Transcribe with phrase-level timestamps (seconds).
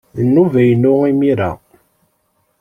[0.15, 1.51] D nnuba-inu imir-a.